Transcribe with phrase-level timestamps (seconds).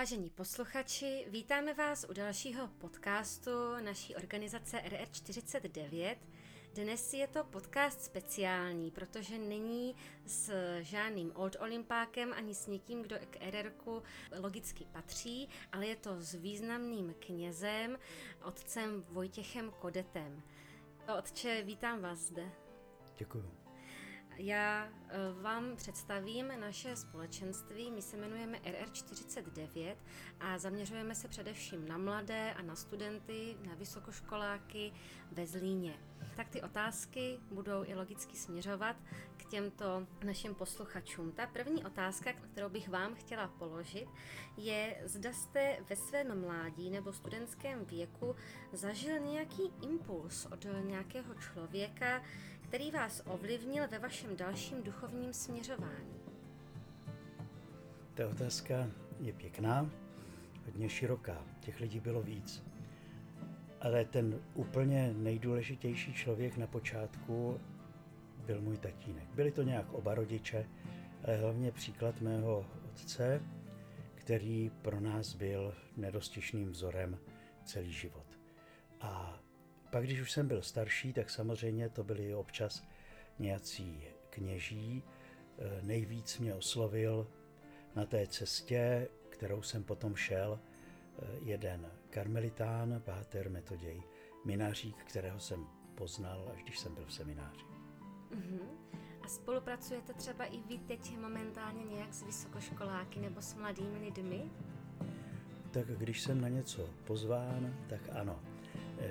[0.00, 3.50] Vážení posluchači, vítáme vás u dalšího podcastu
[3.80, 6.16] naší organizace RR49.
[6.74, 13.16] Dnes je to podcast speciální, protože není s žádným old olympákem ani s někým, kdo
[13.30, 13.72] k RR
[14.40, 17.98] logicky patří, ale je to s významným knězem,
[18.44, 20.42] otcem Vojtěchem Kodetem.
[21.18, 22.52] Otče, vítám vás zde.
[23.16, 23.59] Děkuji.
[24.42, 27.90] Já eh, vám představím naše společenství.
[27.90, 29.96] My se jmenujeme RR49
[30.40, 34.92] a zaměřujeme se především na mladé a na studenty, na vysokoškoláky
[35.32, 35.98] ve Zlíně.
[36.36, 38.96] Tak ty otázky budou i logicky směřovat
[39.36, 41.32] k těmto našim posluchačům.
[41.32, 44.08] Ta první otázka, kterou bych vám chtěla položit,
[44.56, 48.36] je, zda jste ve svém mládí nebo studentském věku
[48.72, 52.22] zažil nějaký impuls od nějakého člověka,
[52.70, 56.20] který vás ovlivnil ve vašem dalším duchovním směřování?
[58.14, 58.90] Ta otázka
[59.20, 59.90] je pěkná,
[60.64, 61.44] hodně široká.
[61.60, 62.62] Těch lidí bylo víc.
[63.80, 67.60] Ale ten úplně nejdůležitější člověk na počátku
[68.46, 69.28] byl můj tatínek.
[69.34, 70.66] Byli to nějak oba rodiče,
[71.24, 73.42] ale hlavně příklad mého otce,
[74.14, 77.18] který pro nás byl nedostižným vzorem
[77.64, 78.26] celý život.
[79.00, 79.40] A
[79.90, 82.84] pak, když už jsem byl starší, tak samozřejmě to byli občas
[83.38, 85.02] nějací kněží.
[85.58, 87.26] E, nejvíc mě oslovil
[87.94, 90.60] na té cestě, kterou jsem potom šel,
[91.18, 94.02] e, jeden karmelitán, páter Metoděj
[94.44, 97.64] Minařík, kterého jsem poznal, až když jsem byl v semináři.
[98.30, 98.60] Uh-huh.
[99.22, 104.50] A spolupracujete třeba i vy teď momentálně nějak s vysokoškoláky nebo s mladými lidmi?
[105.70, 108.40] Tak když jsem na něco pozván, tak ano.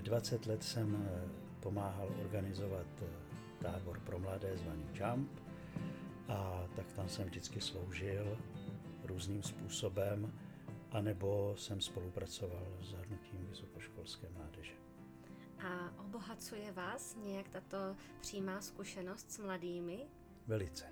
[0.00, 1.28] 20 let jsem eh,
[1.60, 3.06] pomáhal organizovat eh,
[3.62, 5.30] tábor pro mladé zvaný Jump
[6.28, 8.38] a tak tam jsem vždycky sloužil
[9.04, 10.32] různým způsobem,
[10.90, 14.72] anebo jsem spolupracoval s zahrnutím vysokoškolské mládeže.
[15.58, 20.06] A obohacuje vás nějak tato přímá zkušenost s mladými?
[20.46, 20.86] Velice.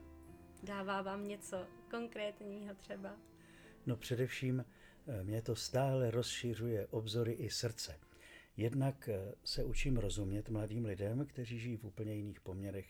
[0.63, 3.17] Dává vám něco konkrétního třeba?
[3.87, 4.65] No především
[5.07, 8.06] eh, mě to stále rozšiřuje obzory i srdce.
[8.57, 12.87] Jednak eh, se učím rozumět mladým lidem, kteří žijí v úplně jiných poměrech,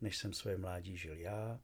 [0.00, 1.60] než jsem své mládí žil já.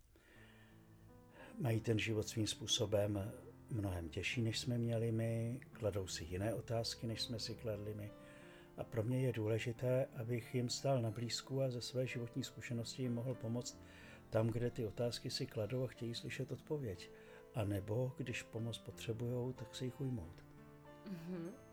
[1.60, 3.32] Mají ten život svým způsobem
[3.70, 8.10] mnohem těžší, než jsme měli my, kladou si jiné otázky, než jsme si kladli my.
[8.76, 13.02] A pro mě je důležité, abych jim stál na blízku a ze své životní zkušenosti
[13.02, 13.80] jim mohl pomoct
[14.30, 17.10] tam, kde ty otázky si kladou a chtějí slyšet odpověď.
[17.54, 20.44] A nebo, když pomoc potřebují, tak se jich ujmout.
[21.06, 21.63] Mm-hmm.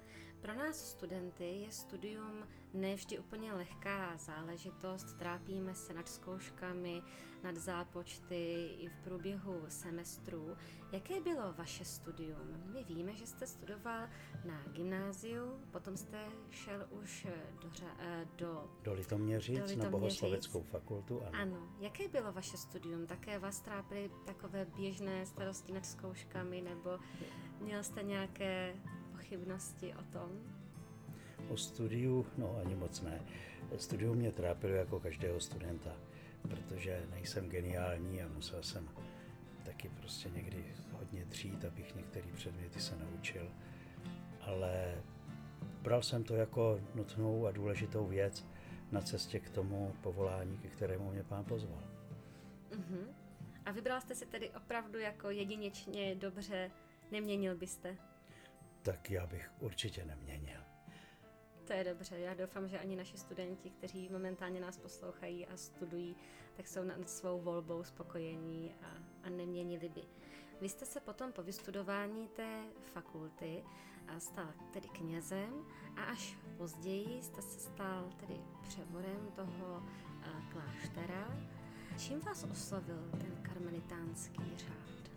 [0.41, 5.13] Pro nás studenty je studium nevždy úplně lehká záležitost.
[5.13, 7.01] Trápíme se nad zkouškami,
[7.43, 10.57] nad zápočty i v průběhu semestru.
[10.91, 12.63] Jaké bylo vaše studium?
[12.73, 14.07] My víme, že jste studoval
[14.45, 17.27] na gymnáziu, potom jste šel už
[17.61, 17.69] do,
[17.99, 19.83] eh, do, do Litoměřic, do Litoměřic.
[19.83, 21.21] na Bohosloveckou fakultu.
[21.21, 21.31] Ano.
[21.33, 21.75] ano.
[21.79, 23.07] Jaké bylo vaše studium?
[23.07, 26.99] Také vás trápily takové běžné starosti nad zkouškami, nebo
[27.59, 28.75] měl jste nějaké
[29.31, 30.29] pochybnosti o tom?
[31.49, 33.21] O studiu, no ani moc ne.
[33.77, 35.95] Studium mě trápilo jako každého studenta,
[36.41, 38.89] protože nejsem geniální a musel jsem
[39.65, 43.51] taky prostě někdy hodně dřít, abych některé předměty se naučil.
[44.41, 45.01] Ale
[45.81, 48.45] bral jsem to jako nutnou a důležitou věc
[48.91, 51.83] na cestě k tomu povolání, ke kterému mě pán pozval.
[52.71, 53.05] Uh-huh.
[53.65, 56.71] A vybral jste si tedy opravdu jako jedinečně dobře,
[57.11, 57.97] neměnil byste?
[58.81, 60.61] Tak já bych určitě neměnil.
[61.67, 62.19] To je dobře.
[62.19, 66.15] Já doufám, že ani naši studenti, kteří momentálně nás poslouchají a studují,
[66.57, 68.87] tak jsou nad svou volbou spokojení a,
[69.23, 70.01] a neměnili by.
[70.61, 72.63] Vy jste se potom po vystudování té
[72.93, 73.63] fakulty
[74.17, 79.83] stal tedy knězem a až později jste se stal tedy převorem toho
[80.51, 81.37] kláštera.
[81.97, 85.10] Čím vás oslovil ten karmelitánský řád?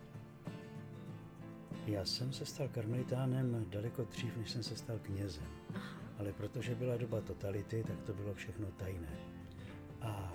[1.85, 5.47] Já jsem se stal karmelitánem daleko dřív, než jsem se stal knězem.
[6.17, 9.17] Ale protože byla doba totality, tak to bylo všechno tajné.
[10.01, 10.33] A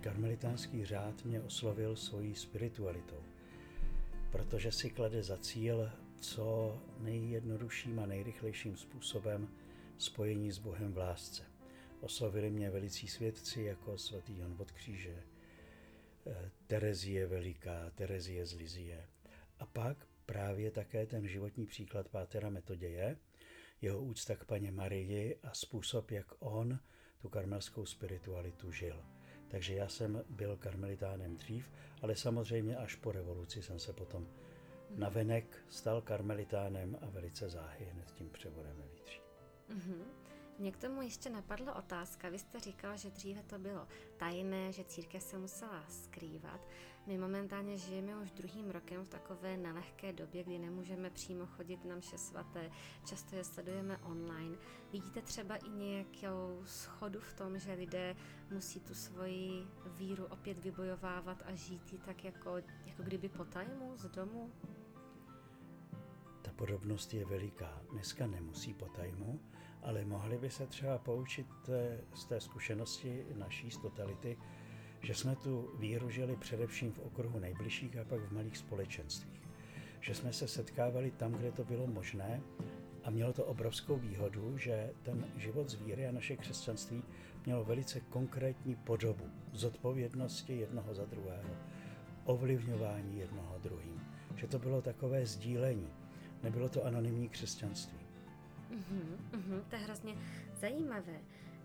[0.00, 3.22] karmelitánský řád mě oslovil svojí spiritualitou,
[4.30, 5.90] protože si klade za cíl
[6.20, 9.48] co nejjednodušším a nejrychlejším způsobem
[9.98, 11.42] spojení s Bohem v lásce.
[12.00, 15.22] Oslovili mě velicí svědci jako svatý Jan od kříže,
[16.26, 19.06] eh, Terezie Veliká, Terezie z Lizie.
[19.58, 23.16] A pak právě také ten životní příklad Pátera Metoděje,
[23.82, 26.78] jeho úcta k paně Marii a způsob, jak on
[27.18, 29.04] tu karmelskou spiritualitu žil.
[29.48, 31.70] Takže já jsem byl karmelitánem dřív,
[32.02, 34.28] ale samozřejmě až po revoluci jsem se potom
[34.96, 39.20] Navenek stal karmelitánem a velice záhy hned tím převodem vevnitř.
[39.70, 40.27] Mm-hmm.
[40.58, 42.28] Mě k tomu ještě napadla otázka.
[42.28, 46.60] Vy jste říkal, že dříve to bylo tajné, že církev se musela skrývat.
[47.06, 51.96] My momentálně žijeme už druhým rokem v takové nelehké době, kdy nemůžeme přímo chodit na
[51.96, 52.70] mše svaté,
[53.06, 54.56] často je sledujeme online.
[54.92, 58.16] Vidíte třeba i nějakou schodu v tom, že lidé
[58.50, 62.56] musí tu svoji víru opět vybojovávat a žít ji tak jako,
[62.86, 64.52] jako kdyby po tajmu z domu?
[66.42, 67.82] Ta podobnost je veliká.
[67.90, 69.40] Dneska nemusí po tajmu,
[69.82, 74.38] ale mohli by se třeba poučit eh, z té zkušenosti naší z totality,
[75.00, 79.48] že jsme tu víru žili především v okruhu nejbližších a pak v malých společenstvích.
[80.00, 82.42] Že jsme se setkávali tam, kde to bylo možné
[83.04, 87.02] a mělo to obrovskou výhodu, že ten život z víry a naše křesťanství
[87.46, 91.56] mělo velice konkrétní podobu zodpovědnosti jednoho za druhého,
[92.24, 94.00] ovlivňování jednoho druhým.
[94.36, 95.88] Že to bylo takové sdílení,
[96.42, 98.07] nebylo to anonymní křesťanství.
[98.70, 100.16] Mm-hmm, mm-hmm, to je hrozně
[100.54, 101.20] zajímavé.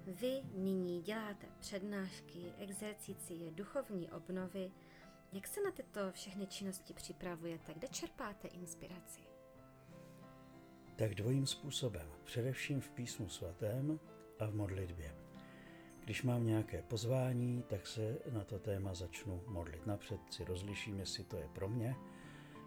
[0.08, 4.72] Vy nyní děláte přednášky, exercicie, duchovní obnovy.
[5.34, 7.74] Jak se na tyto všechny činnosti připravujete?
[7.74, 9.22] Kde čerpáte inspiraci?
[10.96, 12.08] Tak dvojím způsobem.
[12.24, 14.00] Především v písmu svatém
[14.40, 15.16] a v modlitbě.
[16.06, 19.86] Když mám nějaké pozvání, tak se na to téma začnu modlit.
[19.86, 21.96] Napřed si rozliším, jestli to je pro mě,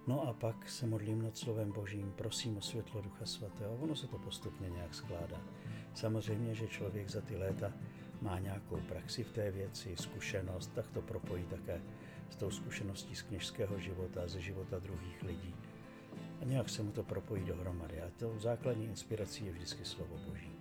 [0.06, 3.76] No a pak se modlím nad slovem Božím, prosím o světlo Ducha Svatého.
[3.76, 5.40] Ono se to postupně nějak skládá.
[5.94, 7.72] Samozřejmě, že člověk za ty léta
[8.20, 11.82] má nějakou praxi v té věci, zkušenost, tak to propojí také
[12.30, 15.54] s tou zkušeností z kněžského života, ze života druhých lidí.
[16.42, 18.02] A nějak se mu to propojí dohromady.
[18.02, 20.52] A tou základní inspirací je vždycky slovo Boží.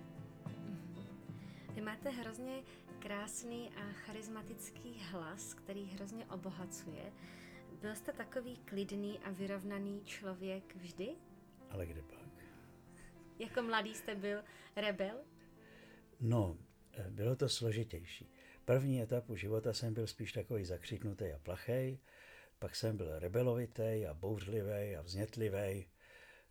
[1.74, 2.62] Vy máte hrozně
[2.98, 7.12] krásný a charismatický hlas, který hrozně obohacuje.
[7.80, 11.16] Byl jste takový klidný a vyrovnaný člověk vždy?
[11.70, 12.28] Ale kde pak?
[13.38, 14.44] Jako mladý jste byl
[14.76, 15.24] rebel?
[16.20, 16.58] No,
[17.10, 18.32] bylo to složitější.
[18.64, 21.98] První etapu života jsem byl spíš takový zakřiknutý a plachej,
[22.58, 25.86] pak jsem byl rebelovitý a bouřlivý a vznětlivý.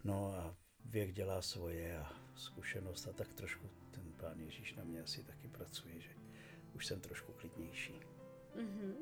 [0.04, 0.56] No a
[0.86, 5.48] věk dělá svoje a zkušenost a tak trošku ten pán Ježíš na mě asi taky
[5.48, 6.10] pracuje, že
[6.74, 7.94] už jsem trošku klidnější.
[8.56, 8.94] Mm-hmm.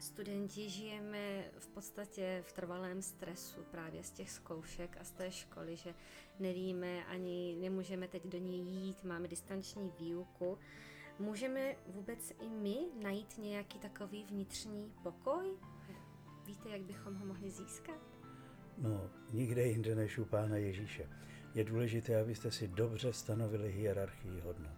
[0.00, 5.76] Studenti, žijeme v podstatě v trvalém stresu právě z těch zkoušek a z té školy,
[5.76, 5.94] že
[6.38, 10.58] nevíme ani nemůžeme teď do ní jít, máme distanční výuku.
[11.18, 15.46] Můžeme vůbec i my najít nějaký takový vnitřní pokoj?
[16.46, 18.00] Víte, jak bychom ho mohli získat?
[18.78, 21.08] No, nikde jinde než u Pána Ježíše.
[21.54, 24.76] Je důležité, abyste si dobře stanovili hierarchii hodnot.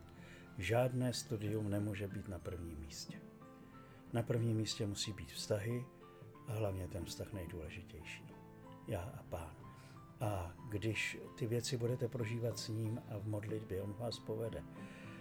[0.58, 3.31] Žádné studium nemůže být na prvním místě.
[4.12, 5.84] Na prvním místě musí být vztahy
[6.46, 8.24] a hlavně ten vztah nejdůležitější.
[8.88, 9.56] Já a pán.
[10.20, 14.62] A když ty věci budete prožívat s ním a v modlitbě, on vás povede.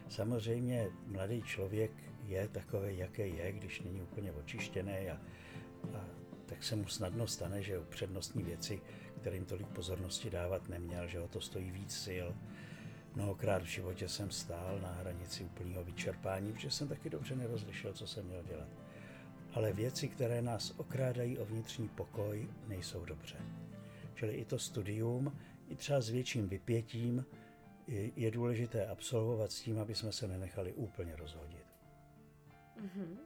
[0.09, 1.91] Samozřejmě mladý člověk
[2.23, 5.21] je takový, jaký je, když není úplně očištěný a,
[5.93, 6.05] a
[6.45, 8.81] tak se mu snadno stane, že přednostní věci,
[9.21, 12.27] kterým tolik pozornosti dávat neměl, že o to stojí víc sil.
[13.15, 18.07] Mnohokrát v životě jsem stál na hranici úplného vyčerpání, protože jsem taky dobře nerozlišil, co
[18.07, 18.69] jsem měl dělat
[19.53, 23.35] ale věci, které nás okrádají o vnitřní pokoj, nejsou dobře.
[24.15, 25.37] Čili i to studium,
[25.69, 27.25] i třeba s větším vypětím,
[28.15, 31.65] je důležité absolvovat s tím, aby jsme se nenechali úplně rozhodit.
[32.81, 33.17] Mm-hmm.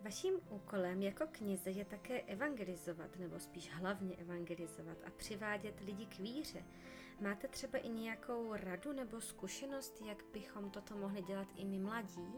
[0.00, 6.18] Vaším úkolem jako kněze je také evangelizovat, nebo spíš hlavně evangelizovat a přivádět lidi k
[6.18, 6.62] víře.
[7.20, 12.28] Máte třeba i nějakou radu nebo zkušenost, jak bychom toto mohli dělat i my mladí?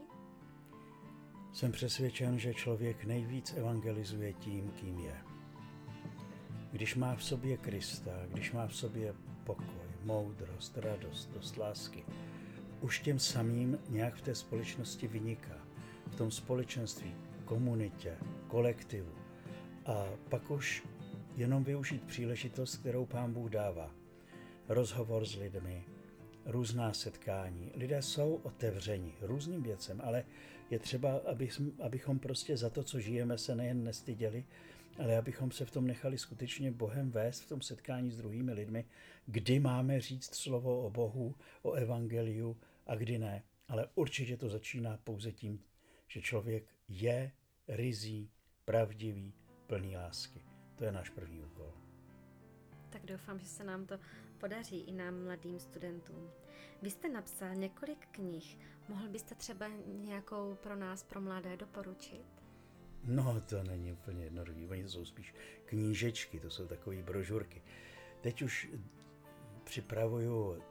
[1.53, 5.17] Jsem přesvědčen, že člověk nejvíc evangelizuje tím, kým je.
[6.71, 12.05] Když má v sobě Krista, když má v sobě pokoj, moudrost, radost, dost lásky,
[12.81, 15.57] už těm samým nějak v té společnosti vyniká.
[16.07, 18.17] V tom společenství, komunitě,
[18.47, 19.13] kolektivu.
[19.85, 20.83] A pak už
[21.35, 23.91] jenom využít příležitost, kterou pán Bůh dává.
[24.69, 25.85] Rozhovor s lidmi,
[26.45, 27.71] různá setkání.
[27.75, 30.25] Lidé jsou otevřeni různým věcem, ale
[30.69, 31.49] je třeba, aby,
[31.81, 34.45] abychom prostě za to, co žijeme, se nejen nestyděli,
[34.99, 38.85] ale abychom se v tom nechali skutečně Bohem vést v tom setkání s druhými lidmi,
[39.25, 42.57] kdy máme říct slovo o Bohu, o evangeliu
[42.87, 43.43] a kdy ne.
[43.67, 45.63] Ale určitě to začíná pouze tím,
[46.07, 47.31] že člověk je
[47.67, 48.31] rizí,
[48.65, 49.33] pravdivý,
[49.67, 50.41] plný lásky.
[50.75, 51.73] To je náš první úkol.
[52.89, 53.99] Tak doufám, že se nám to
[54.39, 56.29] podaří i nám mladým studentům.
[56.81, 62.25] Vy jste napsal několik knih, mohl byste třeba nějakou pro nás, pro mladé doporučit?
[63.03, 64.67] No, to není úplně jednoduché.
[64.69, 65.33] Oni jsou spíš
[65.65, 67.61] knížečky, to jsou takové brožurky.
[68.21, 68.69] Teď už
[69.63, 70.63] připravuju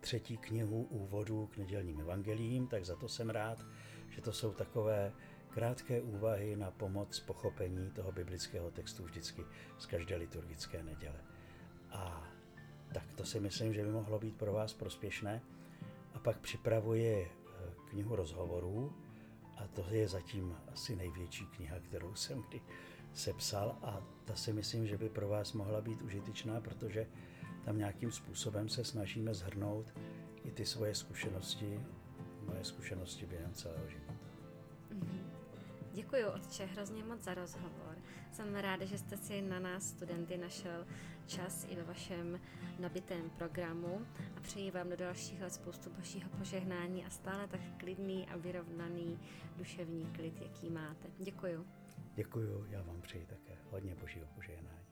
[0.00, 3.66] třetí knihu úvodu k nedělním evangelím, tak za to jsem rád,
[4.10, 5.12] že to jsou takové
[5.50, 9.44] krátké úvahy na pomoc pochopení toho biblického textu vždycky
[9.78, 11.20] z každé liturgické neděle.
[11.90, 12.33] A
[12.94, 15.42] tak to si myslím, že by mohlo být pro vás prospěšné.
[16.14, 17.30] A pak připravuji eh,
[17.90, 18.92] knihu rozhovorů,
[19.56, 22.60] a to je zatím asi největší kniha, kterou jsem kdy
[23.12, 27.06] sepsal a ta si myslím, že by pro vás mohla být užitečná, protože
[27.64, 29.94] tam nějakým způsobem se snažíme zhrnout
[30.44, 31.80] i ty svoje zkušenosti,
[32.46, 34.03] moje zkušenosti během celého života.
[35.94, 37.96] Děkuji, otče, hrozně moc za rozhovor.
[38.32, 40.86] Jsem ráda, že jste si na nás, studenty, našel
[41.26, 42.40] čas i ve vašem
[42.78, 48.28] nabitém programu a přeji vám do dalších let spoustu božího požehnání a stále tak klidný
[48.28, 49.18] a vyrovnaný
[49.56, 51.08] duševní klid, jaký máte.
[51.18, 51.66] Děkuji.
[52.14, 54.83] Děkuji, já vám přeji také hodně božího požehnání.